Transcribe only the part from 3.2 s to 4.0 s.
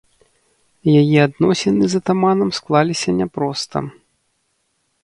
няпроста.